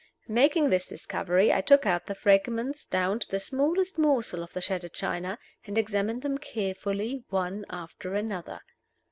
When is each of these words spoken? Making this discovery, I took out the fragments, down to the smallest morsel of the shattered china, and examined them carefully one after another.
Making 0.27 0.71
this 0.71 0.87
discovery, 0.87 1.53
I 1.53 1.61
took 1.61 1.85
out 1.85 2.07
the 2.07 2.15
fragments, 2.15 2.85
down 2.85 3.19
to 3.19 3.27
the 3.29 3.39
smallest 3.39 3.99
morsel 3.99 4.41
of 4.41 4.51
the 4.51 4.59
shattered 4.59 4.93
china, 4.93 5.37
and 5.67 5.77
examined 5.77 6.23
them 6.23 6.39
carefully 6.39 7.23
one 7.29 7.65
after 7.69 8.15
another. 8.15 8.61